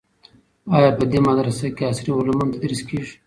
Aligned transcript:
آیا 0.77 0.91
په 0.97 1.03
دې 1.11 1.19
مدرسه 1.27 1.67
کې 1.75 1.83
عصري 1.91 2.11
علوم 2.17 2.37
هم 2.41 2.49
تدریس 2.55 2.81
کیږي؟ 2.89 3.13